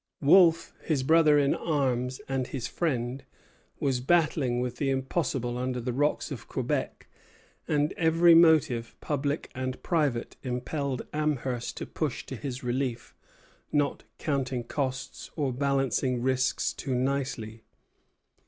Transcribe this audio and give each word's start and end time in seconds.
Wolfe, 0.19 0.73
his 0.81 1.03
brother 1.03 1.37
in 1.37 1.53
arms 1.53 2.19
and 2.27 2.47
his 2.47 2.65
friend, 2.65 3.23
was 3.79 3.99
battling 3.99 4.59
with 4.59 4.77
the 4.77 4.89
impossible 4.89 5.59
under 5.59 5.79
the 5.79 5.93
rocks 5.93 6.31
of 6.31 6.47
Quebec, 6.47 7.07
and 7.67 7.93
every 7.97 8.33
motive, 8.33 8.95
public 8.99 9.51
and 9.53 9.83
private, 9.83 10.37
impelled 10.41 11.05
Amherst 11.13 11.77
to 11.77 11.85
push 11.85 12.25
to 12.25 12.35
his 12.35 12.63
relief, 12.63 13.13
not 13.71 14.03
counting 14.17 14.63
costs, 14.63 15.29
or 15.35 15.53
balancing 15.53 16.23
risks 16.23 16.73
too 16.73 16.95
nicely. 16.95 17.61